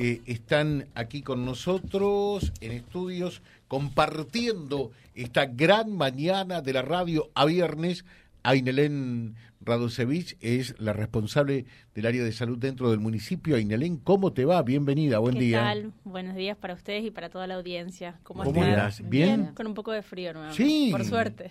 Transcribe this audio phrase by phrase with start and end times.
[0.00, 8.06] están aquí con nosotros en estudios compartiendo esta gran mañana de la radio a viernes.
[8.42, 13.56] Ainelén Radosevich es la responsable del área de salud dentro del municipio.
[13.56, 14.62] Ainelén, ¿cómo te va?
[14.62, 15.60] Bienvenida, buen ¿Qué día.
[15.60, 15.92] Tal?
[16.04, 18.18] Buenos días para ustedes y para toda la audiencia.
[18.22, 19.06] ¿Cómo, ¿Cómo estás?
[19.06, 19.52] ¿Bien?
[19.54, 20.54] Con un poco de frío nuevo.
[20.54, 20.88] Sí.
[20.90, 21.50] Por suerte.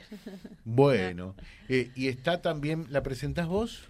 [0.65, 1.35] Bueno,
[1.69, 3.87] eh, y está también, ¿la presentás vos?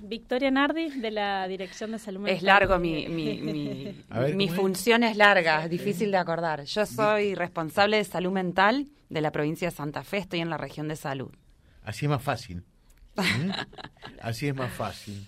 [0.00, 2.36] Victoria Nardi, de la Dirección de Salud Mental.
[2.36, 4.60] Es largo mi, mi, mi, ver, mi ¿cómo es?
[4.60, 6.64] función es larga, es difícil de acordar.
[6.64, 10.56] Yo soy responsable de salud mental de la provincia de Santa Fe, estoy en la
[10.56, 11.30] región de salud.
[11.82, 12.62] Así es más fácil.
[13.16, 13.50] ¿Mm?
[14.22, 15.26] Así es más fácil.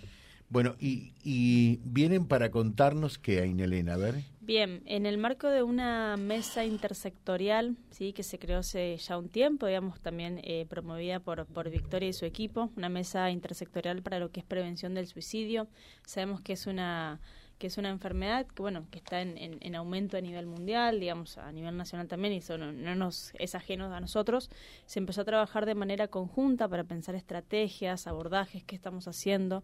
[0.49, 4.17] Bueno, y, y vienen para contarnos qué, Ainelén, a ver.
[4.51, 9.29] Bien, en el marco de una mesa intersectorial, sí, que se creó hace ya un
[9.29, 14.19] tiempo, digamos, también eh, promovida por, por Victoria y su equipo, una mesa intersectorial para
[14.19, 15.69] lo que es prevención del suicidio.
[16.05, 17.21] Sabemos que es una
[17.61, 20.99] que es una enfermedad que bueno que está en, en, en aumento a nivel mundial,
[20.99, 24.51] digamos a nivel nacional también y eso no, no nos es ajeno a nosotros.
[24.87, 29.63] Se empezó a trabajar de manera conjunta para pensar estrategias, abordajes, qué estamos haciendo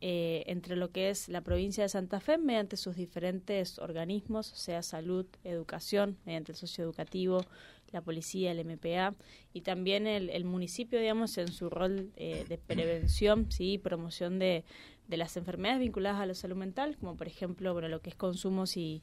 [0.00, 4.82] eh, entre lo que es la provincia de Santa Fe mediante sus diferentes organismos, sea
[4.82, 7.44] salud, educación, mediante el socioeducativo,
[7.90, 9.14] la policía, el MPA
[9.52, 14.64] y también el, el municipio, digamos, en su rol eh, de prevención, sí, promoción de,
[15.08, 18.16] de las enfermedades vinculadas a la salud mental, como por ejemplo, bueno, lo que es
[18.16, 19.02] consumos y,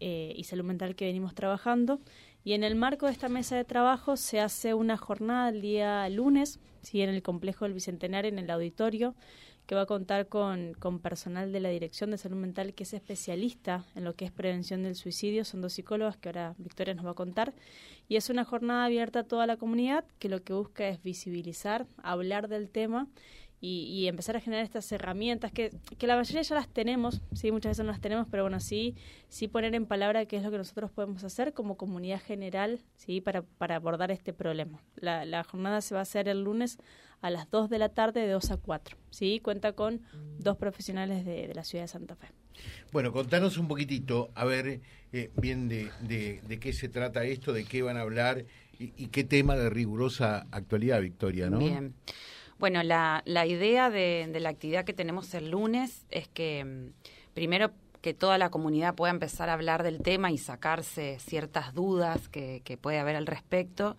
[0.00, 2.00] eh, y salud mental que venimos trabajando.
[2.42, 6.06] Y en el marco de esta mesa de trabajo se hace una jornada el día
[6.10, 9.14] lunes, sí, en el complejo del Bicentenario, en el auditorio,
[9.66, 12.92] que va a contar con, con personal de la Dirección de Salud Mental que es
[12.92, 15.44] especialista en lo que es prevención del suicidio.
[15.44, 17.54] Son dos psicólogas que ahora Victoria nos va a contar.
[18.08, 21.86] Y es una jornada abierta a toda la comunidad que lo que busca es visibilizar,
[22.02, 23.08] hablar del tema
[23.64, 27.50] y, y, empezar a generar estas herramientas que, que la mayoría ya las tenemos, sí,
[27.50, 28.94] muchas veces no las tenemos, pero bueno, sí,
[29.30, 33.22] sí poner en palabra qué es lo que nosotros podemos hacer como comunidad general, sí,
[33.22, 34.82] para, para abordar este problema.
[34.96, 36.76] La, la jornada se va a hacer el lunes
[37.22, 40.02] a las 2 de la tarde de 2 a 4, sí, cuenta con
[40.38, 42.26] dos profesionales de, de la ciudad de Santa Fe.
[42.92, 44.82] Bueno, contanos un poquitito, a ver
[45.14, 48.44] eh, bien de, de, de, qué se trata esto, de qué van a hablar
[48.78, 51.60] y, y qué tema de rigurosa actualidad, Victoria, ¿no?
[51.60, 51.94] Bien.
[52.64, 57.34] Bueno, la, la idea de, de, la actividad que tenemos el lunes es que mm,
[57.34, 62.30] primero que toda la comunidad pueda empezar a hablar del tema y sacarse ciertas dudas
[62.30, 63.98] que, que puede haber al respecto,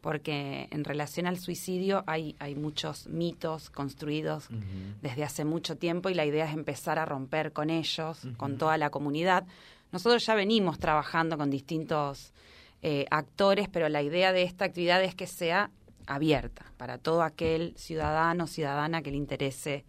[0.00, 4.94] porque en relación al suicidio hay, hay muchos mitos construidos uh -huh.
[5.02, 8.36] desde hace mucho tiempo y la idea es empezar a romper con ellos, uh -huh.
[8.38, 9.44] con toda la comunidad.
[9.92, 12.32] Nosotros ya venimos trabajando con distintos
[12.80, 15.70] eh, actores, pero la idea de esta actividad es que sea
[16.06, 19.84] abierta para todo aquel ciudadano o ciudadana que le interese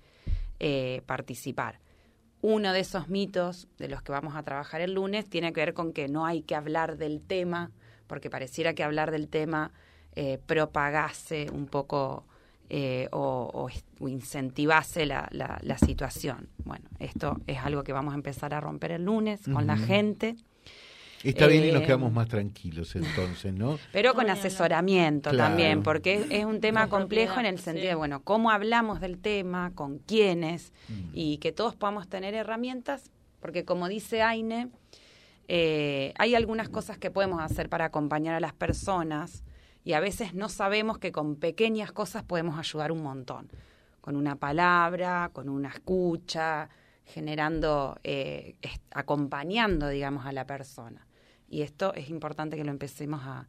[0.59, 1.79] eh, participar.
[2.41, 5.73] Uno de esos mitos de los que vamos a trabajar el lunes tiene que ver
[5.73, 7.71] con que no hay que hablar del tema,
[8.05, 9.71] porque pareciera que hablar del tema
[10.15, 12.25] eh, propagase un poco
[12.69, 13.69] eh, o,
[14.01, 16.49] incentivase la, la, la, situación.
[16.65, 19.65] Bueno, esto es algo que vamos a empezar a romper el lunes con uh -huh.
[19.65, 20.35] la gente.
[21.23, 23.79] Está eh, bien y nos quedamos más tranquilos entonces, ¿no?
[23.91, 25.49] Pero con asesoramiento claro.
[25.49, 27.89] también, porque es, es un tema complejo en el sentido sí.
[27.89, 31.09] de, bueno, cómo hablamos del tema, con quiénes, mm.
[31.13, 34.69] y que todos podamos tener herramientas, porque como dice Aine,
[35.47, 39.43] eh, hay algunas cosas que podemos hacer para acompañar a las personas
[39.83, 43.49] y a veces no sabemos que con pequeñas cosas podemos ayudar un montón,
[44.01, 46.69] con una palabra, con una escucha,
[47.05, 48.55] generando, eh,
[48.91, 51.06] acompañando, digamos, a la persona.
[51.49, 53.47] Y esto es importante que lo empecemos a,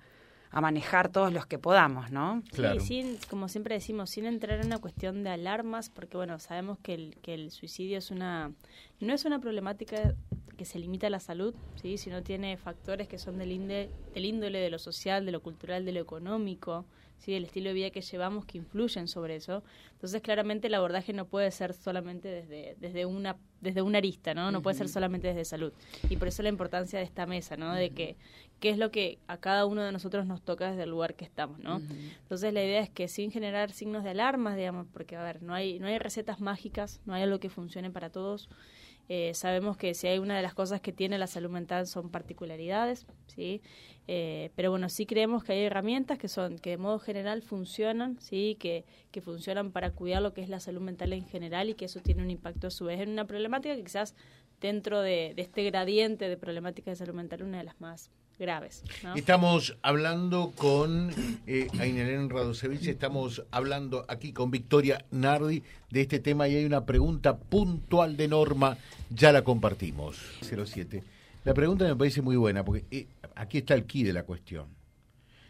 [0.51, 2.43] a manejar todos los que podamos, ¿no?
[2.53, 2.81] Claro.
[2.81, 6.79] Sí, sin, como siempre decimos, sin entrar en una cuestión de alarmas, porque bueno, sabemos
[6.79, 8.53] que el, que el suicidio es una,
[9.01, 10.15] no es una problemática
[10.57, 11.99] que se limita a la salud, ¿sí?
[11.99, 15.85] sino tiene factores que son del, inde, del índole de lo social, de lo cultural,
[15.85, 16.85] de lo económico,
[17.19, 17.35] ¿sí?
[17.35, 19.63] el estilo de vida que llevamos que influyen sobre eso.
[19.93, 24.51] Entonces, claramente el abordaje no puede ser solamente desde, desde, una, desde una arista, ¿no?
[24.51, 24.63] No uh -huh.
[24.65, 25.73] puede ser solamente desde salud.
[26.09, 27.71] Y por eso la importancia de esta mesa, ¿no?
[27.71, 27.79] Uh -huh.
[27.79, 28.17] De que
[28.61, 31.25] qué es lo que a cada uno de nosotros nos toca desde el lugar que
[31.25, 31.77] estamos, ¿no?
[31.77, 32.13] Uh -huh.
[32.23, 35.55] Entonces, la idea es que sin generar signos de alarmas, digamos, porque, a ver, no
[35.55, 38.49] hay, no hay recetas mágicas, no hay algo que funcione para todos.
[39.09, 42.11] Eh, sabemos que si hay una de las cosas que tiene la salud mental son
[42.11, 43.63] particularidades, ¿sí?
[44.07, 48.19] Eh, pero bueno, sí creemos que hay herramientas que son que de modo general funcionan,
[48.21, 51.75] sí, que, que funcionan para cuidar lo que es la salud mental en general y
[51.75, 54.15] que eso tiene un impacto a su vez en una problemática que quizás
[54.61, 58.85] dentro de, este gradiente de problemáticas de salud mental una de las más graves.
[59.17, 61.11] Estamos hablando con
[61.47, 66.87] eh, Ainelén Radosevich, estamos hablando aquí con Victoria Nardi de este tema y hay una
[66.87, 68.79] pregunta puntual de norma,
[69.11, 70.19] ya la compartimos.
[70.43, 71.03] 07
[71.45, 74.67] La pregunta me parece muy buena, porque eh, aquí está el key de la cuestión.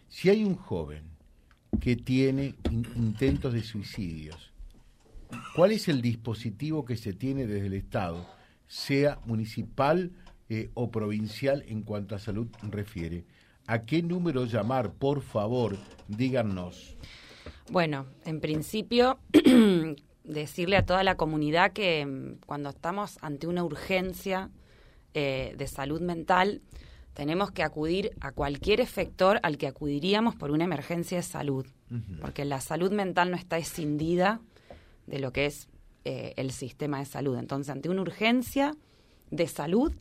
[0.08, 1.02] Si hay un joven
[1.80, 4.52] que tiene intentos de suicidios,
[5.54, 8.26] ¿cuál es el dispositivo que se tiene desde el Estado,
[8.66, 10.12] sea municipal
[10.48, 13.24] eh, o provincial en cuanto a salud refiere?
[13.66, 14.92] ¿A qué número llamar?
[14.92, 15.76] Por favor,
[16.08, 16.96] díganos.
[17.70, 19.18] Bueno, en principio,
[20.28, 24.50] decirle a toda la comunidad que mm, cuando estamos ante una urgencia
[25.14, 26.60] eh, de salud mental,
[27.14, 31.66] tenemos que acudir a cualquier efector al que acudiríamos por una emergencia de salud,
[32.20, 34.40] porque la salud mental no está escindida
[35.08, 35.68] de lo que es
[36.04, 37.36] eh, el sistema de salud.
[37.36, 38.76] Entonces, ante una urgencia
[39.32, 39.92] de salud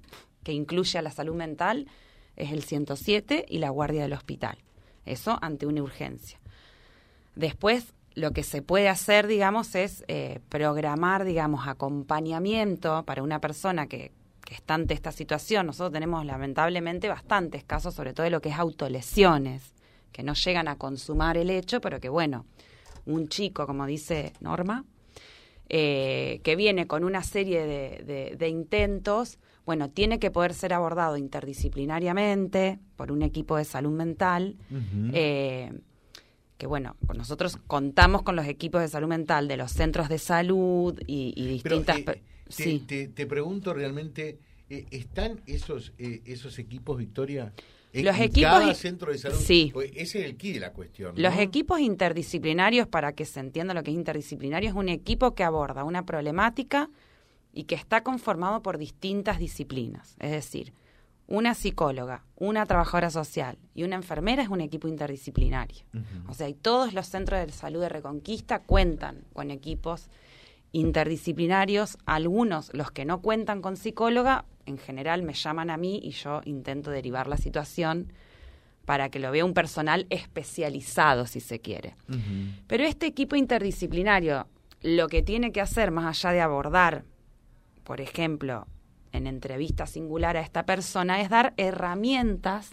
[0.43, 1.87] que incluye a la salud mental,
[2.35, 4.59] es el 107 y la guardia del hospital.
[5.05, 6.39] Eso ante una urgencia.
[7.35, 13.85] Después, lo que se puede hacer, digamos, es eh, programar, digamos, acompañamiento para una persona
[13.85, 14.11] que,
[14.43, 15.67] que está ante esta situación.
[15.67, 19.75] Nosotros tenemos lamentablemente bastantes casos, sobre todo de lo que es autolesiones,
[20.11, 22.47] que no llegan a consumar el hecho, pero que bueno,
[23.05, 24.83] un chico, como dice Norma,
[25.69, 32.79] eh, que viene con una serie de, intentos, bueno, tiene que poder ser abordado interdisciplinariamente
[32.95, 34.55] por un equipo de salud mental.
[35.13, 35.71] Eh,
[36.57, 40.99] que bueno, nosotros contamos con los equipos de salud mental de los centros de salud
[41.05, 41.97] y, distintas...
[41.97, 44.39] Eh, te, te, pregunto realmente,
[44.69, 47.53] ¿están esos, esos equipos, Victoria?
[48.03, 49.37] los equipos cada centro de salud.
[49.37, 49.73] Sí.
[49.93, 51.13] Ese es el key de la cuestión.
[51.15, 55.43] Los equipos interdisciplinarios, para que se entienda lo que es interdisciplinario, es un equipo que
[55.43, 56.89] aborda una problemática
[57.53, 60.15] y que está conformado por distintas disciplinas.
[60.19, 60.73] Es decir,
[61.27, 65.83] una psicóloga, una trabajadora social y una enfermera es un equipo interdisciplinario.
[66.27, 70.09] O sea, y todos los centros de salud de Reconquista cuentan con equipos
[70.71, 76.11] interdisciplinarios, algunos, los que no cuentan con psicóloga, en general me llaman a mí y
[76.11, 78.13] yo intento derivar la situación
[78.85, 81.95] para que lo vea un personal especializado, si se quiere.
[82.67, 84.47] Pero este equipo interdisciplinario
[84.81, 87.03] lo que tiene que hacer, más allá de abordar,
[87.83, 88.67] por ejemplo,
[89.11, 92.69] en entrevista singular a esta persona, es dar herramientas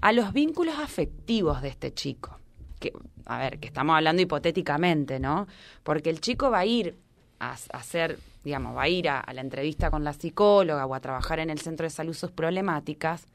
[0.00, 2.38] a los vínculos afectivos de este chico.
[2.78, 2.92] Que,
[3.26, 5.46] a ver, que estamos hablando hipotéticamente, ¿no?
[5.82, 6.96] Porque el chico va a ir
[7.40, 11.40] a, hacer, digamos, va a ir a, la entrevista con la psicóloga o a trabajar
[11.40, 13.26] en el centro de salud sus problemáticas,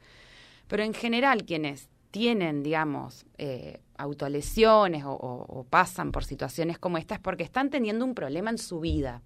[0.68, 7.20] pero en general quienes tienen, digamos, eh, autolesiones o, pasan por situaciones como esta es
[7.20, 9.22] porque están teniendo un problema en su vida.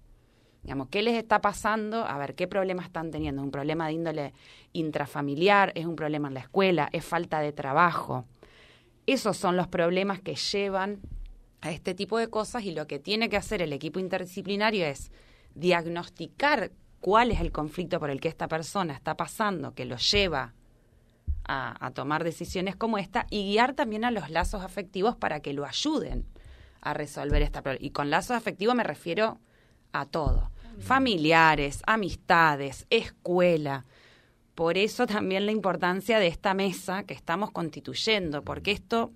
[0.63, 2.05] Digamos, ¿qué les está pasando?
[2.05, 3.41] A ver, ¿qué problema están teniendo?
[3.41, 4.33] ¿Un problema de índole
[4.73, 5.71] intrafamiliar?
[5.75, 6.89] ¿Es un problema en la escuela?
[6.91, 8.25] ¿Es falta de trabajo?
[9.05, 10.99] Esos son los problemas que llevan
[11.61, 15.11] a este tipo de cosas y lo que tiene que hacer el equipo interdisciplinario es
[15.55, 20.53] diagnosticar cuál es el conflicto por el que esta persona está pasando, que lo lleva
[21.45, 25.65] a, tomar decisiones como esta, y guiar también a los lazos afectivos para que lo
[25.65, 26.25] ayuden
[26.81, 27.83] a resolver esta problema.
[27.83, 29.39] Y con lazos afectivos me refiero
[29.91, 30.51] a todo.
[30.79, 33.85] Familiares, amistades, escuela.
[34.55, 39.11] Por eso también la importancia de esta mesa que estamos constituyendo, porque esto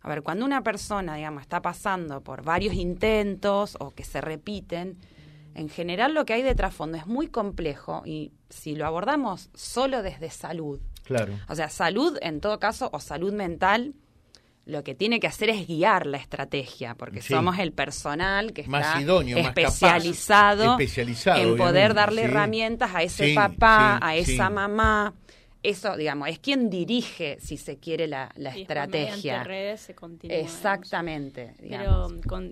[0.00, 4.96] a ver, cuando una persona, digamos, está pasando por varios intentos o que se repiten,
[5.54, 10.02] en general lo que hay de trasfondo es muy complejo y si lo abordamos solo
[10.02, 11.34] desde salud, claro.
[11.48, 13.94] o sea, salud en todo caso o salud mental,
[14.68, 18.92] lo que tiene que hacer es guiar la estrategia, porque somos el personal que está
[19.34, 25.14] especializado, en poder darle herramientas a ese papá, a esa mamá
[25.62, 29.42] eso, digamos, es quien dirige, si se quiere, la, la estrategia.
[29.42, 30.36] redes se continúa.
[30.36, 31.54] Exactamente.
[31.58, 32.08] Pero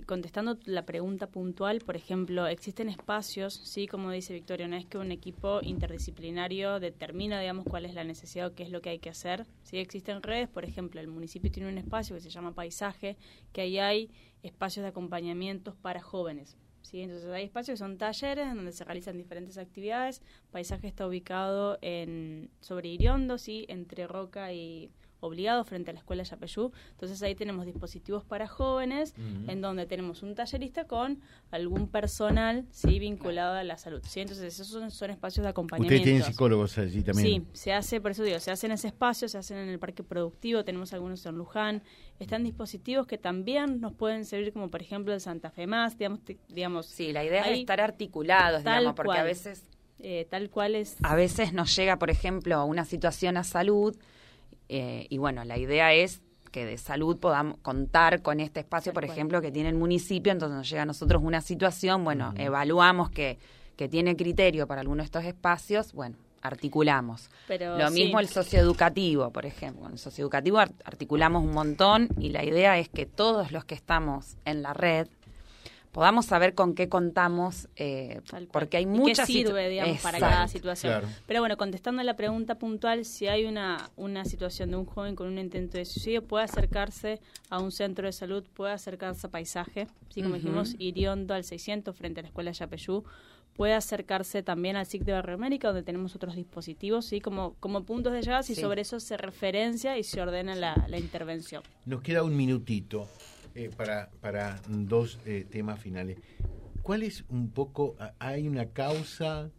[0.07, 4.99] contestando la pregunta puntual, por ejemplo, existen espacios, sí, como dice Victoria, no es que
[4.99, 8.99] un equipo interdisciplinario determina, digamos, cuál es la necesidad o qué es lo que hay
[8.99, 9.47] que hacer.
[9.63, 13.17] Sí, existen redes, por ejemplo, el municipio tiene un espacio que se llama Paisaje,
[13.53, 14.11] que ahí hay
[14.43, 16.57] espacios de acompañamientos para jóvenes
[16.87, 17.03] ¿sí?
[17.03, 20.23] Entonces hay espacios que son talleres donde se realizan diferentes actividades.
[20.51, 23.67] Paisaje está ubicado en sobre Iriondo, ¿sí?
[23.69, 26.73] entre Roca y obligado frente a la escuela Yapeyú.
[26.93, 29.15] Entonces ahí tenemos dispositivos para jóvenes,
[29.49, 31.21] en donde tenemos un tallerista con
[31.51, 34.01] algún personal sí vinculado a la salud.
[34.05, 34.21] ¿sí?
[34.21, 35.95] Entonces esos son, espacios de acompañamiento.
[35.95, 37.27] Ustedes tienen psicólogos allí también.
[37.27, 39.79] Sí, se hace, por eso digo, se hace en ese espacio, se hacen en el
[39.79, 41.83] parque productivo, tenemos algunos en Luján.
[42.19, 46.21] Están dispositivos que también nos pueden servir, como por ejemplo el Santa Fe Más, digamos.
[46.49, 49.65] digamos sí, la idea es estar articulados, digamos, porque a veces...
[49.99, 50.99] Eh, tal cual es.
[51.03, 53.97] A veces nos llega, por ejemplo, una situación a salud
[54.69, 59.05] eh, y bueno, la idea es que de salud podamos contar con este espacio, por
[59.05, 63.39] ejemplo, que tiene el municipio, entonces nos llega a nosotros una situación, bueno, evaluamos que,
[63.77, 67.29] que tiene criterio para alguno de estos espacios, bueno, articulamos.
[67.49, 69.87] Lo mismo el socioeducativo, por ejemplo.
[69.87, 74.37] En el socioeducativo articulamos un montón y la idea es que todos los que estamos
[74.45, 75.09] en la red
[75.97, 78.21] podamos saber con qué contamos, eh,
[78.53, 79.27] porque hay muchas...
[79.27, 81.03] ¿Qué sirve, digamos, para cada situación?
[81.27, 85.17] Pero bueno, contestando a la pregunta puntual, si hay una, una situación de un joven
[85.17, 89.31] con un intento de suicidio, puede acercarse a un centro de salud, puede acercarse a
[89.31, 90.21] Paisaje, ¿sí?
[90.21, 93.03] como dijimos, Iriondo al 600 frente a la Escuela Yapeyú,
[93.55, 97.23] puede acercarse también al SIC de Barrio América, donde tenemos otros dispositivos, ¿sí?
[97.23, 100.99] como, como puntos de llegada, y sobre eso se referencia y se ordena la, la
[100.99, 101.63] intervención.
[101.87, 103.09] Nos queda un minutito.
[103.57, 106.19] Eh, para, para dos eh, temas finales.
[106.83, 109.51] ¿Cuál es un poco, hay una causa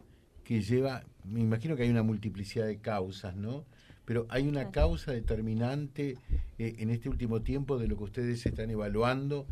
[0.44, 3.64] que lleva, me imagino que hay una multiplicidad de causas, ¿no?
[4.04, 6.16] Pero hay una causa determinante
[6.60, 9.48] eh, en este último tiempo de lo que ustedes están evaluando,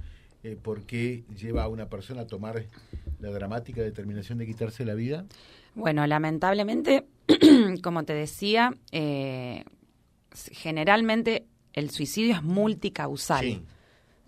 [0.63, 2.67] por qué lleva a una persona a tomar
[3.19, 5.27] la dramática determinación de quitarse la vida.
[5.75, 7.05] Bueno, lamentablemente,
[7.83, 8.73] como te decía,
[10.53, 13.45] generalmente el suicidio es multicausal.
[13.45, 13.61] Sí.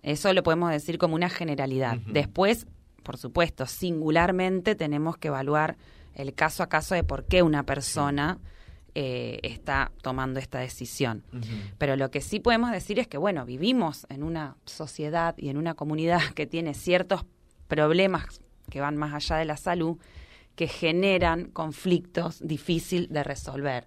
[0.03, 1.99] Eso lo podemos decir como una generalidad.
[2.07, 2.67] Después,
[3.03, 5.77] por supuesto, singularmente tenemos que evaluar
[6.15, 8.39] el caso a caso de por qué una persona
[8.95, 11.23] eh, está tomando esta decisión.
[11.79, 15.57] Pero lo que sí podemos decir es que, bueno, vivimos en una sociedad y en
[15.57, 17.25] una comunidad que tiene ciertos
[17.69, 18.41] problemas
[18.71, 19.99] que van más allá de la salud
[20.59, 23.87] que generan conflictos difíciles de resolver.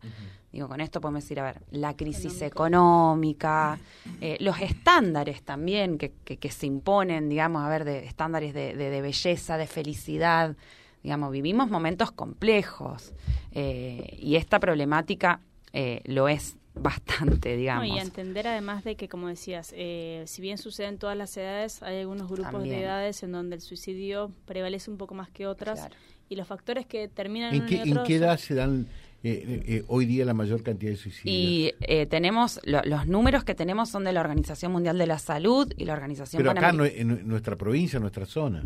[0.54, 3.78] Digo, con esto podemos decir, a ver, la crisis económica,
[4.22, 9.02] eh, los estándares también que, que, se imponen, digamos, a ver, de estándares de, de,
[9.02, 10.56] belleza, de felicidad.
[11.04, 13.12] Digamos, vivimos momentos complejos
[13.52, 15.42] eh, y esta problemática
[15.74, 17.86] eh, lo es bastante, digamos.
[17.86, 22.00] y entender además de que, como decías, si bien sucede en todas las edades, hay
[22.00, 25.90] algunos grupos de edades en donde el suicidio prevalece un poco más que otras
[26.32, 28.88] y los factores que terminan en, qué, ¿en qué edad se dan
[29.24, 31.26] eh, eh, eh, hoy día la mayor cantidad de suicidios.
[31.28, 35.86] Y tenemos, los números que tenemos son de la Organización Mundial de la Salud y
[35.86, 38.64] la Organización Pero acá en nuestra provincia, en nuestra zona.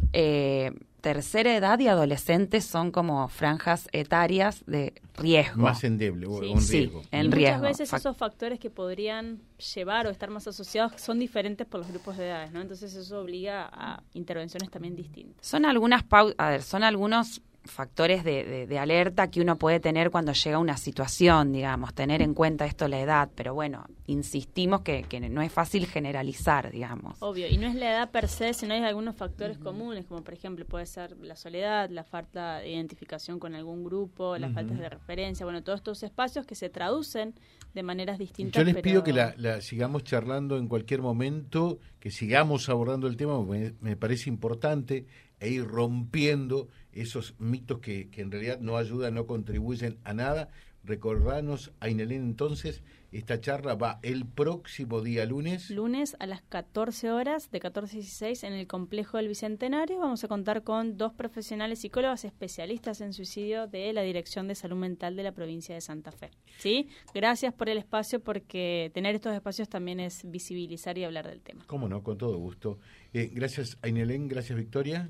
[1.02, 5.62] tercera edad y adolescentes son como franjas etarias de riesgo.
[5.64, 7.02] Más endeble, o en riesgo.
[7.12, 9.42] en Muchas veces esos factores que podrían
[9.76, 12.62] llevar o estar más asociados son diferentes por los grupos de edades, ¿no?
[12.62, 15.46] Entonces eso obliga a intervenciones también distintas.
[15.46, 16.06] Son algunas
[16.38, 20.60] a ver, son algunos factores de, de, alerta que uno puede tener cuando llega a
[20.60, 25.42] una situación, digamos, tener en cuenta esto la edad, pero bueno, insistimos que, que, no
[25.42, 27.18] es fácil generalizar, digamos.
[27.22, 30.34] Obvio, y no es la edad per se, sino hay algunos factores comunes, como por
[30.34, 34.90] ejemplo puede ser la soledad, la falta de identificación con algún grupo, las faltas de
[34.90, 37.34] referencia, bueno, todos estos espacios que se traducen
[37.74, 38.60] de maneras distintas.
[38.60, 43.42] Yo les pido que la, sigamos charlando en cualquier momento, que sigamos abordando el tema,
[43.44, 45.06] me, me parece importante,
[45.40, 50.50] e ir rompiendo esos mitos que, que en realidad no ayudan, no contribuyen a nada.
[50.84, 55.70] Recordanos, Ainelén, entonces, esta charla va el próximo día lunes.
[55.70, 60.00] Lunes a las 14 horas, de 14 a 16, en el complejo del Bicentenario.
[60.00, 64.78] Vamos a contar con dos profesionales psicólogos especialistas en suicidio de la Dirección de Salud
[64.78, 66.32] Mental de la provincia de Santa Fe.
[66.60, 66.90] ¿Sí?
[67.14, 71.64] Gracias por el espacio, porque tener estos espacios también es visibilizar y hablar del tema.
[71.68, 72.80] Cómo no, con todo gusto.
[73.14, 74.28] Eh, gracias, Ainelén.
[74.28, 75.10] Gracias, Victoria.